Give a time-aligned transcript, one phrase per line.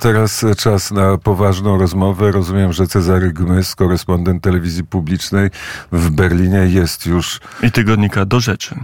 [0.00, 2.32] Teraz czas na poważną rozmowę.
[2.32, 5.50] Rozumiem, że Cezary Gmys, korespondent telewizji publicznej
[5.92, 7.40] w Berlinie jest już...
[7.62, 8.74] I tygodnika do rzeczy.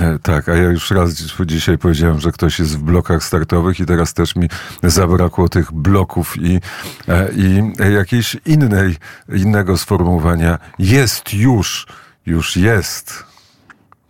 [0.00, 1.14] E, tak, a ja już raz
[1.46, 4.48] dzisiaj powiedziałem, że ktoś jest w blokach startowych i teraz też mi
[4.82, 6.60] zabrakło tych bloków i,
[7.08, 8.96] e, i jakiejś innej,
[9.34, 10.58] innego sformułowania.
[10.78, 11.86] Jest już,
[12.26, 13.24] już jest.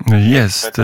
[0.06, 0.76] Jest.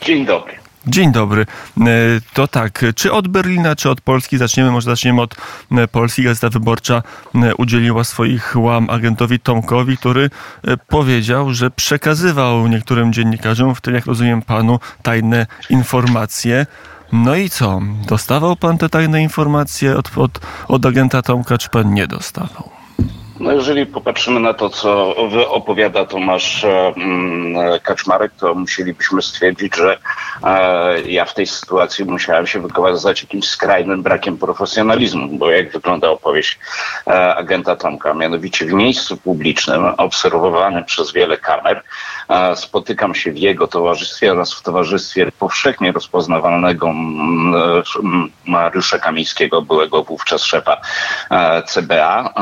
[0.00, 0.60] Dzień dobry.
[0.90, 1.46] Dzień dobry.
[1.80, 1.86] E,
[2.34, 4.70] to tak, czy od Berlina, czy od Polski zaczniemy?
[4.70, 5.34] Może zaczniemy od
[5.72, 6.22] e, Polski.
[6.22, 7.02] Gazeta Wyborcza
[7.34, 10.30] e, udzieliła swoich łam agentowi Tomkowi, który
[10.88, 16.66] powiedział, że przekazywał niektórym dziennikarzom, w tym jak rozumiem panu, tajne informacje.
[17.12, 17.80] No i co?
[18.06, 22.79] Dostawał pan te tajne informacje od, od, od agenta Tomka, czy pan nie dostawał?
[23.40, 25.16] No jeżeli popatrzymy na to, co
[25.48, 29.98] opowiada Tomasz mm, Kaczmarek, to musielibyśmy stwierdzić, że
[30.44, 36.08] e, ja w tej sytuacji musiałem się wykazać jakimś skrajnym brakiem profesjonalizmu, bo jak wygląda
[36.10, 36.58] opowieść
[37.06, 41.82] e, agenta Tomka, mianowicie w miejscu publicznym, obserwowanym przez wiele kamer,
[42.28, 50.04] e, spotykam się w jego towarzystwie oraz w towarzystwie powszechnie rozpoznawalnego mm, Mariusza Kamińskiego, byłego
[50.04, 50.80] wówczas szefa
[51.66, 52.34] CBA,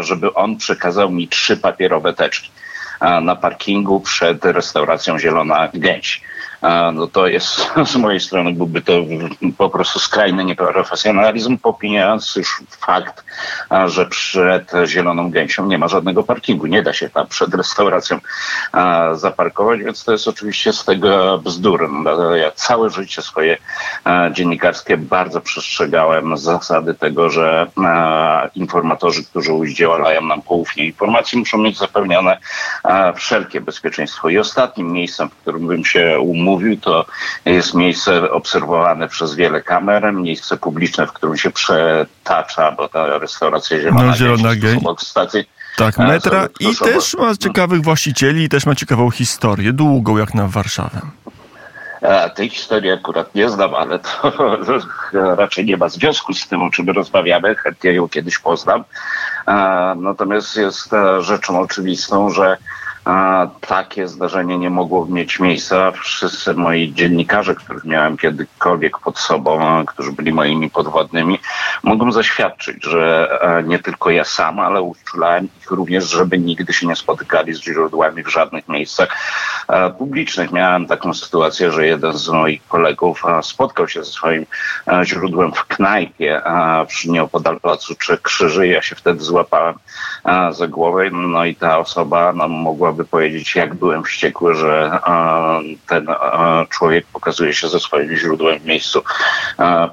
[0.00, 2.50] żeby on przekazał mi trzy papierowe teczki
[3.22, 6.22] na parkingu przed restauracją Zielona Gęś
[6.92, 8.92] no to jest z mojej strony byłby to
[9.58, 13.24] po prostu skrajny nieprofesjonalizm, popijając już fakt,
[13.86, 16.66] że przed Zieloną Gęsią nie ma żadnego parkingu.
[16.66, 18.18] Nie da się tam przed restauracją
[19.12, 21.88] zaparkować, więc to jest oczywiście z tego bzdur.
[22.36, 23.56] Ja całe życie swoje
[24.32, 27.66] dziennikarskie bardzo przestrzegałem zasady tego, że
[28.54, 32.38] informatorzy, którzy udzielają nam poufnie informacji, muszą mieć zapewnione
[33.16, 34.28] wszelkie bezpieczeństwo.
[34.28, 37.06] I ostatnim miejscem, w którym bym się umówił, mówił, to
[37.44, 43.80] jest miejsce obserwowane przez wiele kamer, miejsce publiczne, w którym się przetacza, bo ta restauracja
[43.80, 45.44] Zielona, no, zielona Gęś, obok stacji.
[45.76, 50.46] Tak, metra i też ma ciekawych właścicieli i też ma ciekawą historię, długą jak na
[50.46, 51.00] Warszawę.
[52.34, 54.32] Tej historii akurat nie znam, ale to
[55.42, 57.54] raczej nie ma związku z tym, o czym rozmawiamy.
[57.54, 58.84] Chętnie ją kiedyś poznam.
[59.96, 62.56] Natomiast jest e, rzeczą oczywistą, że
[63.10, 65.90] a takie zdarzenie nie mogło mieć miejsca.
[65.90, 71.38] Wszyscy moi dziennikarze, których miałem kiedykolwiek pod sobą, którzy byli moimi podwodnymi,
[71.82, 76.86] mogą zaświadczyć, że e, nie tylko ja sam, ale uczulałem ich również, żeby nigdy się
[76.86, 79.16] nie spotykali z źródłami w żadnych miejscach
[79.68, 80.52] e, publicznych.
[80.52, 84.46] Miałem taką sytuację, że jeden z moich kolegów e, spotkał się ze swoim
[85.04, 86.42] źródłem w knajpie
[86.86, 88.66] przy nieopodal placu Trzech Krzyży.
[88.66, 89.74] Ja się wtedy złapałem
[90.50, 94.98] za głowę, no i ta osoba no, mogłaby powiedzieć, jak byłem wściekły, że
[95.88, 96.06] ten
[96.68, 99.02] człowiek pokazuje się ze swoim źródłem w miejscu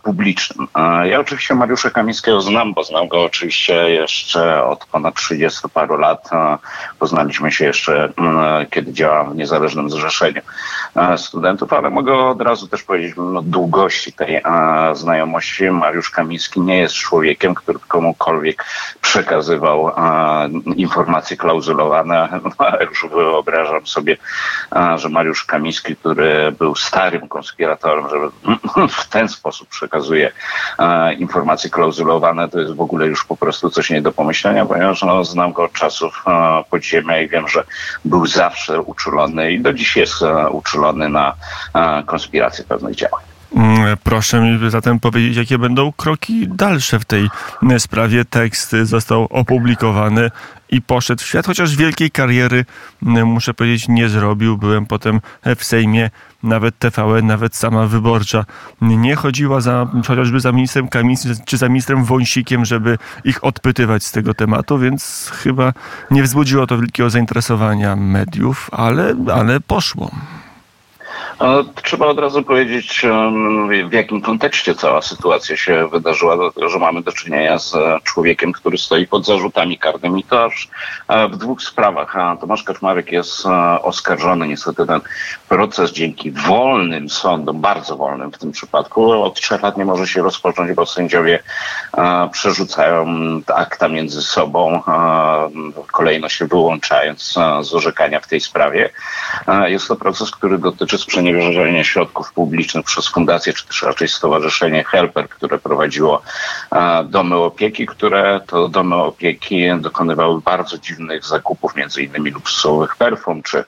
[0.04, 0.68] publicznym.
[1.04, 6.30] Ja oczywiście Mariusza Kamińskiego znam, bo znam go oczywiście jeszcze od ponad 30 paru lat.
[7.00, 8.14] Poznaliśmy się jeszcze,
[8.72, 10.42] kiedy działałem w Niezależnym Zrzeszeniu
[11.18, 14.42] Studentów, ale mogę od razu też powiedzieć no, długości tej
[14.94, 15.72] znajomości.
[15.72, 18.66] Mariusz Kamiński nie jest człowiekiem, który komukolwiek
[19.02, 19.92] przekazywał
[20.76, 22.30] informacje klauzulowane.
[22.90, 24.18] Już wyobrażam sobie,
[24.96, 28.30] że Mariusz Kamiński, który był starym konspiratorem, żeby
[29.02, 30.32] w ten sposób przekazuje
[31.18, 35.24] informacje klauzulowane, to jest w ogóle już po prostu coś nie do pomyślenia, ponieważ no,
[35.24, 36.24] znam go od czasów
[36.70, 37.64] podziemia i wiem, że
[38.06, 40.14] był zawsze uczulony i do dziś jest
[40.52, 41.34] uczulony na
[42.06, 43.27] konspirację pewnych działań.
[43.56, 47.30] Mm, proszę mi zatem powiedzieć, jakie będą kroki dalsze w tej
[47.78, 48.26] sprawie.
[48.26, 50.32] Tekst został opublikowany
[50.70, 52.66] i poszedł w świat, chociaż wielkiej kariery,
[53.04, 54.58] mm, muszę powiedzieć, nie zrobił.
[54.58, 55.22] Byłem potem
[55.56, 56.10] w Sejmie,
[56.44, 58.46] nawet TVN, nawet sama wyborcza
[58.82, 64.12] nie chodziła za, chociażby za ministrem Kamińskim czy za ministrem Wąsikiem, żeby ich odpytywać z
[64.12, 65.74] tego tematu, więc chyba
[66.12, 70.12] nie wzbudziło to wielkiego zainteresowania mediów, ale, ale poszło.
[71.84, 73.06] Trzeba od razu powiedzieć,
[73.90, 78.78] w jakim kontekście cała sytuacja się wydarzyła, dlatego że mamy do czynienia z człowiekiem, który
[78.78, 80.24] stoi pod zarzutami karnymi.
[80.24, 80.70] To aż
[81.08, 82.16] e, w dwóch sprawach.
[82.42, 84.48] Tomasz Kaczmarek jest e, oskarżony.
[84.48, 85.02] Niestety ten
[85.50, 90.22] proces dzięki wolnym sądom, bardzo wolnym w tym przypadku, od trzech lat nie może się
[90.22, 91.44] rozpocząć, bo sędziowie
[91.98, 93.06] e, przerzucają
[93.56, 94.82] akta między sobą,
[95.92, 98.90] kolejno się wyłączając z orzekania w tej sprawie.
[99.66, 104.84] Jest to proces, który dotyczy sprzeniewierzenia sprzeniewierzenie środków publicznych przez fundację, czy też raczej stowarzyszenie
[104.84, 106.22] Helper, które prowadziło
[107.06, 113.64] domy opieki, które to domy opieki dokonywały bardzo dziwnych zakupów, między innymi luksusowych perfum, czy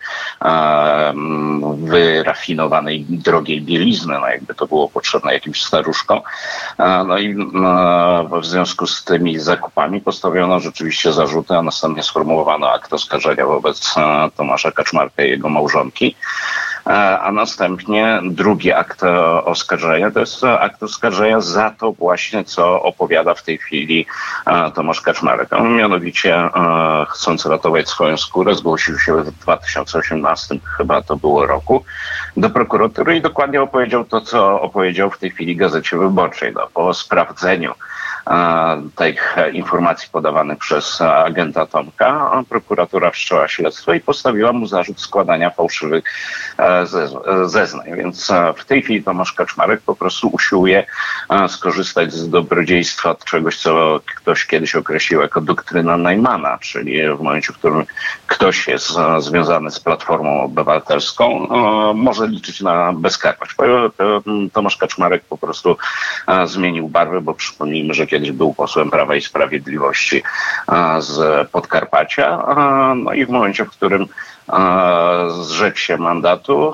[1.77, 6.21] wyrafinowanej, drogiej bielizny, no jakby to było potrzebne jakimś staruszkom.
[7.07, 7.35] No i
[8.41, 13.95] w związku z tymi zakupami postawiono rzeczywiście zarzuty, a następnie sformułowano akt oskarżenia wobec
[14.37, 16.15] Tomasza Kaczmarka i jego małżonki.
[16.87, 19.03] E, a następnie drugi akt
[19.45, 24.05] oskarżenia to jest akt oskarżenia za to właśnie, co opowiada w tej chwili
[24.45, 25.53] e, Tomasz Kaczmarek.
[25.53, 26.51] On mianowicie e,
[27.09, 31.83] chcąc ratować swoją skórę zgłosił się w 2018 chyba to było roku
[32.37, 36.53] do prokuratury i dokładnie opowiedział to, co opowiedział w tej chwili Gazecie Wyborczej.
[36.53, 37.73] No, po sprawdzeniu
[38.95, 46.03] tych informacji podawanych przez agenta Tomka, prokuratura wszczęła śledztwo i postawiła mu zarzut składania fałszywych
[46.57, 46.85] e,
[47.45, 47.95] zeznań.
[47.95, 50.85] Więc e, w tej chwili Tomasz Kaczmarek po prostu usiłuje
[51.29, 57.53] e, skorzystać z dobrodziejstwa czegoś, co ktoś kiedyś określił jako doktryna Najmana, czyli w momencie,
[57.53, 57.85] w którym
[58.27, 61.47] ktoś jest związany z Platformą Obywatelską,
[61.93, 63.55] może liczyć na bezkarność.
[64.53, 65.77] Tomasz Kaczmarek po prostu
[66.45, 70.23] zmienił barwę, bo przypomnijmy, że kiedyś był posłem Prawa i Sprawiedliwości
[70.99, 72.43] z Podkarpacia.
[72.95, 74.07] No i w momencie, w którym
[75.41, 76.73] zrzekł się mandatu,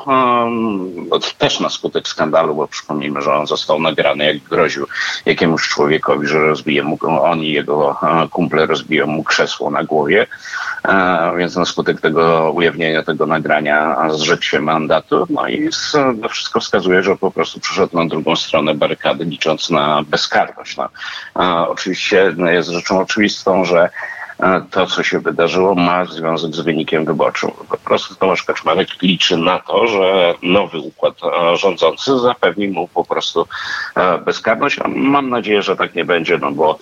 [1.09, 4.87] no, też na skutek skandalu, bo przypomnijmy, że on został nagrany, jak groził
[5.25, 7.99] jakiemuś człowiekowi, że rozbije mu, on i jego
[8.31, 10.27] kumple rozbiją mu krzesło na głowie,
[11.37, 15.69] więc na skutek tego ujawnienia tego nagrania zrzekł się mandatu, no i
[16.21, 20.77] to wszystko wskazuje, że po prostu przyszedł na drugą stronę barykady, licząc na bezkarność.
[20.77, 20.89] No,
[21.69, 23.89] oczywiście jest rzeczą oczywistą, że
[24.71, 27.51] to, co się wydarzyło, ma związek z wynikiem wyborczym.
[27.69, 31.13] Po prostu Tomasz Kaczmarek liczy na to, że nowy układ
[31.53, 33.47] rządzący zapewni mu po prostu
[34.25, 34.79] bezkarność.
[34.95, 36.79] Mam nadzieję, że tak nie będzie, no bo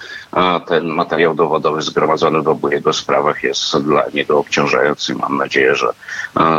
[0.67, 5.15] ten materiał dowodowy zgromadzony w obu jego sprawach jest dla niego obciążający.
[5.15, 5.87] Mam nadzieję, że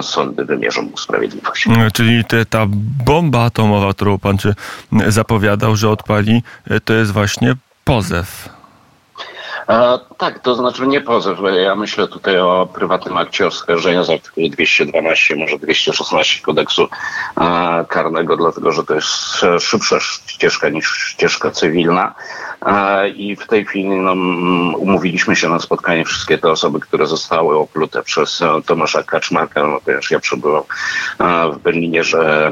[0.02, 1.66] sądy wymierzą mu sprawiedliwość.
[1.92, 2.66] Czyli te, ta
[3.04, 4.54] bomba atomowa, którą pan czy
[5.08, 6.42] zapowiadał, że odpali,
[6.84, 7.54] to jest właśnie
[7.84, 8.53] pozew.
[9.68, 11.38] E, tak, to znaczy nie pozew.
[11.64, 16.88] Ja myślę tutaj o prywatnym akcie oskarżenia z artykułu 212, może 216 kodeksu
[17.40, 19.10] e, karnego, dlatego że to jest
[19.60, 22.14] szybsza ścieżka niż ścieżka cywilna.
[22.66, 24.12] E, I w tej chwili no,
[24.78, 30.10] umówiliśmy się na spotkanie wszystkie te osoby, które zostały oplute przez Tomasza Kaczmarka, no, ponieważ
[30.10, 30.62] ja przebywam
[31.18, 32.50] e, w Berlinie, że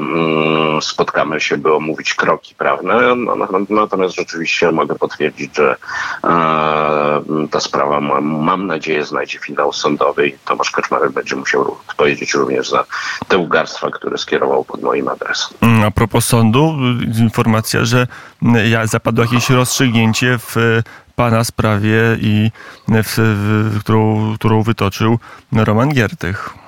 [0.81, 3.15] spotkamy się, by omówić kroki prawne.
[3.15, 5.75] No, no, natomiast rzeczywiście mogę potwierdzić, że
[7.51, 12.85] ta sprawa, mam nadzieję, znajdzie finał sądowy i Tomasz Kaczmarek będzie musiał odpowiedzieć również za
[13.27, 15.57] te ugarstwa, które skierował pod moim adresem.
[15.87, 16.75] A propos sądu,
[17.19, 18.07] informacja, że
[18.83, 20.55] zapadło jakieś rozstrzygnięcie w
[21.15, 22.51] pana sprawie i
[22.87, 25.19] w, w, którą, którą wytoczył
[25.51, 26.62] Roman Giertych.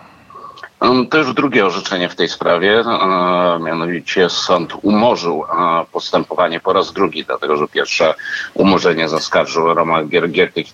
[1.10, 2.84] To już drugie orzeczenie w tej sprawie,
[3.60, 5.46] mianowicie sąd umorzył
[5.92, 8.14] postępowanie po raz drugi, dlatego że pierwsze
[8.54, 10.74] umorzenie zaskarżył Roman Giertych i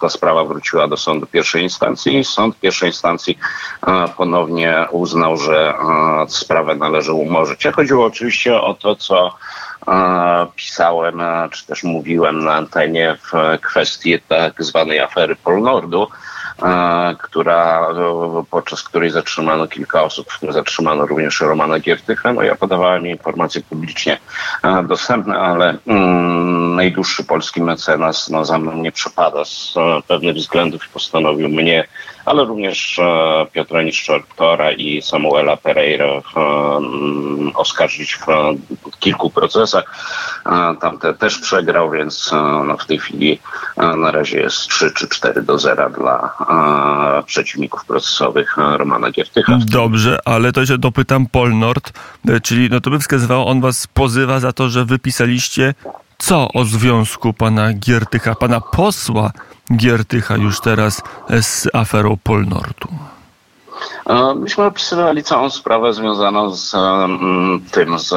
[0.00, 3.38] ta, sprawa wróciła do sądu pierwszej instancji sąd pierwszej instancji
[4.16, 5.74] ponownie uznał, że
[6.28, 7.66] sprawę należy umorzyć.
[7.74, 9.36] Chodziło oczywiście o to, co
[10.56, 16.08] pisałem, czy też mówiłem na antenie w kwestii tak zwanej afery Polnordu,
[17.22, 17.88] która,
[18.50, 22.32] podczas której zatrzymano kilka osób, zatrzymano również Romana Giertycha.
[22.32, 24.18] No ja podawałem informacje publicznie
[24.84, 29.74] dostępne, ale mm, najdłuższy polski mecenas no, za mną nie przepada z
[30.08, 31.84] pewnych względów i postanowił mnie
[32.24, 36.06] ale również e, Piotra Niszczortora i Samuela Pereira
[36.36, 38.26] mm, oskarżyć w
[38.98, 39.84] kilku procesach.
[40.80, 43.40] Tamte też przegrał, więc e, no, w tej chwili
[43.76, 46.36] e, na razie jest 3 czy 4 do 0 dla
[47.26, 49.58] przeciwników procesowych Romana Giertycha.
[49.66, 51.92] Dobrze, ale to jeszcze dopytam Polnord,
[52.42, 55.74] czyli no to by wskazywało, on was pozywa za to, że wypisaliście
[56.22, 59.30] co o związku pana Giertycha, pana posła
[59.76, 61.02] Giertycha już teraz
[61.40, 62.88] z aferą Polnortu?
[64.06, 66.74] E, myśmy opisywali całą sprawę związaną z
[67.70, 68.14] tym, z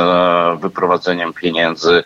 [0.62, 2.04] wyprowadzeniem pieniędzy e,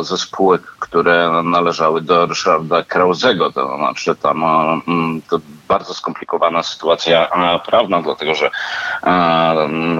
[0.00, 3.52] ze spółek, które należały do Ryszarda Krauzego.
[3.52, 7.28] To znaczy tam mm, to bardzo skomplikowana sytuacja
[7.66, 8.50] prawna, dlatego że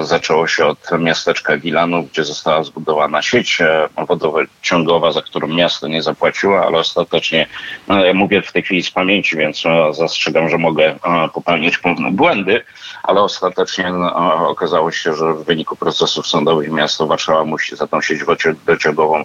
[0.01, 6.03] zaczęło się od miasteczka Gilanów, gdzie została zbudowana sieć e, wodociągowa, za którą miasto nie
[6.03, 7.47] zapłaciło, ale ostatecznie,
[7.89, 11.79] no, ja mówię w tej chwili z pamięci, więc e, zastrzegam, że mogę e, popełnić
[11.79, 12.65] pewne błędy,
[13.03, 18.01] ale ostatecznie no, okazało się, że w wyniku procesów sądowych miasto Warszawa musi za tą
[18.01, 19.25] sieć wodociągową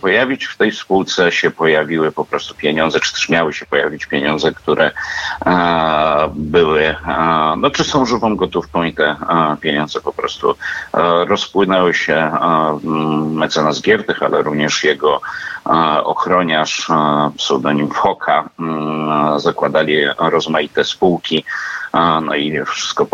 [0.00, 0.44] pojawić.
[0.44, 4.90] W tej spółce się pojawiły po prostu pieniądze, czy też miały się pojawić pieniądze, które
[6.34, 6.94] były,
[7.56, 9.16] no czy są żywą gotówką i te
[9.60, 10.54] pieniądze po prostu
[11.28, 12.14] rozpłynęły się.
[12.14, 15.20] E, m, mecenas Giertych, ale również jego
[16.04, 16.88] ochroniarz,
[17.38, 21.44] pseudonim Foka, m, zakładali rozmaite spółki.
[22.22, 23.06] No i wszystko,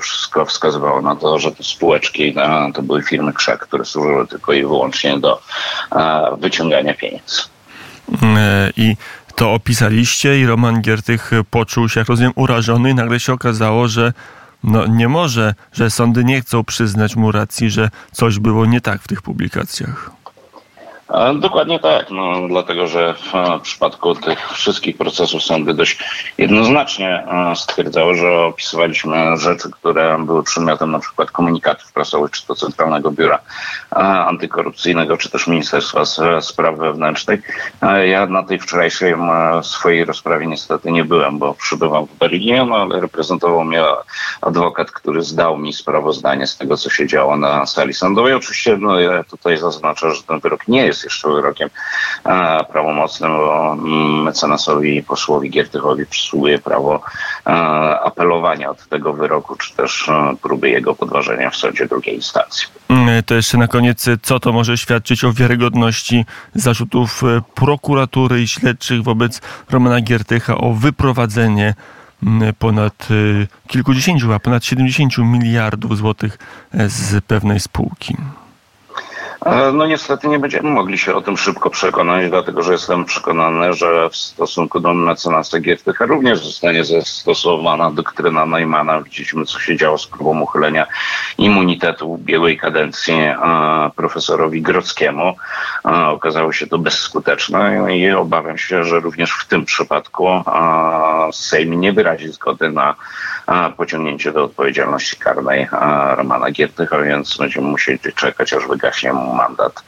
[0.00, 2.34] wszystko wskazywało na to, że te spółeczki
[2.74, 5.40] to były firmy krzak, które służyły tylko i wyłącznie do
[6.38, 7.42] wyciągania pieniędzy.
[8.22, 8.96] E, I
[9.34, 14.12] to opisaliście i Roman Giertych poczuł się, jak rozumiem, urażony i nagle się okazało, że
[14.64, 19.02] no nie może, że sądy nie chcą przyznać mu racji, że coś było nie tak
[19.02, 20.10] w tych publikacjach.
[21.34, 25.98] Dokładnie tak, no, dlatego że w przypadku tych wszystkich procesów sądy dość
[26.38, 33.10] jednoznacznie stwierdzały, że opisywaliśmy rzeczy, które były przedmiotem na przykład komunikatów prasowych, czy to Centralnego
[33.10, 33.38] Biura
[34.26, 36.04] Antykorupcyjnego, czy też Ministerstwa
[36.40, 37.40] Spraw Wewnętrznych.
[38.04, 39.14] Ja na tej wczorajszej
[39.62, 43.82] swojej rozprawie niestety nie byłem, bo przybywam w Berlinie, no, ale reprezentował mnie
[44.40, 48.34] adwokat, który zdał mi sprawozdanie z tego, co się działo na sali sądowej.
[48.34, 51.70] Oczywiście no, ja tutaj zaznaczę, że ten wyrok nie jest jeszcze wyrokiem
[52.24, 57.00] e, prawomocnym, bo mm, mecenasowi posłowi Giertychowi przysługuje prawo
[57.46, 57.50] e,
[58.00, 62.66] apelowania od tego wyroku, czy też e, próby jego podważenia w sądzie drugiej instancji.
[62.88, 67.22] Mm, To jeszcze na koniec, co to może świadczyć o wiarygodności zarzutów
[67.54, 69.40] prokuratury i śledczych wobec
[69.70, 71.74] Romana Giertycha o wyprowadzenie
[72.22, 73.08] mm, ponad
[73.68, 76.38] kilkudziesięciu, a ponad 70 miliardów złotych
[76.74, 78.16] z pewnej spółki.
[79.46, 83.72] E, No niestety nie będziemy mogli się o tym szybko przekonać, dlatego że jestem przekonany,
[83.72, 89.02] że w stosunku do mecenasa Giertycha również zostanie zastosowana doktryna Neumana.
[89.02, 90.86] Widzieliśmy, co się działo z próbą uchylenia
[91.38, 93.36] immunitetu w ubiegłej kadencji e,
[93.96, 95.34] profesorowi Grockiemu.
[95.84, 100.28] E, Okazało się to bezskuteczne i obawiam się, że również w tym przypadku
[101.32, 102.94] Sejm nie wyrazi zgody na
[103.76, 105.68] pociągnięcie do odpowiedzialności karnej
[106.16, 109.84] Romana Giertycha, więc będziemy musieli czekać, aż wygaśnie mu mandat,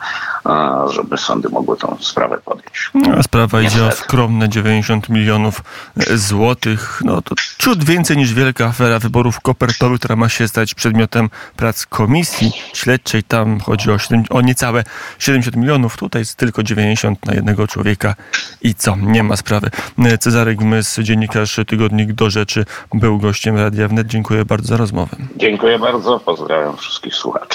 [0.91, 2.91] żeby sądy mogły tą sprawę podjąć.
[3.19, 5.63] A sprawa idzie o skromne 90 milionów
[5.97, 7.03] e, złotych.
[7.05, 11.87] No to ciut więcej niż wielka afera wyborów kopertowych, która ma się stać przedmiotem prac
[11.87, 13.23] komisji śledczej.
[13.23, 14.85] Tam chodzi o, 7, o niecałe
[15.19, 15.97] 70 milionów.
[15.97, 18.15] Tutaj jest tylko 90 na jednego człowieka.
[18.63, 18.97] I co?
[18.97, 19.71] Nie ma sprawy.
[19.99, 24.07] E, Cezary Gmys, dziennikarz Tygodnik do Rzeczy, był gościem Radia Wnet.
[24.07, 25.17] Dziękuję bardzo za rozmowę.
[25.37, 27.47] Dziękuję bardzo, pozdrawiam wszystkich słuchaczy.